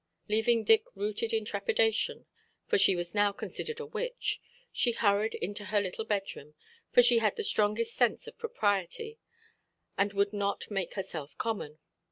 Leaving 0.27 0.63
Dick 0.63 0.87
rooted 0.95 1.31
in 1.31 1.45
trepidation, 1.45 2.25
for 2.65 2.79
she 2.79 2.95
was 2.95 3.13
now 3.13 3.31
considered 3.31 3.79
a 3.79 3.85
witch, 3.85 4.41
she 4.71 4.93
hurried 4.93 5.35
into 5.35 5.65
her 5.65 5.79
little 5.79 6.05
bedroom; 6.05 6.55
for 6.91 7.03
she 7.03 7.19
had 7.19 7.35
the 7.35 7.43
strongest 7.43 7.93
sense 7.95 8.25
of 8.25 8.35
propriety, 8.35 9.19
and 9.99 10.13
would 10.13 10.33
not 10.33 10.71
"make 10.71 10.95
herself 10.95 11.37
common". 11.37 11.77